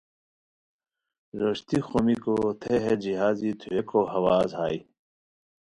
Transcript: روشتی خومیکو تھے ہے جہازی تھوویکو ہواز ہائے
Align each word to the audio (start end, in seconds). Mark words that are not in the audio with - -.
روشتی 1.39 1.77
خومیکو 1.87 2.35
تھے 2.61 2.75
ہے 2.83 2.93
جہازی 3.03 3.51
تھوویکو 3.59 3.99
ہواز 4.13 4.49
ہائے 4.57 4.79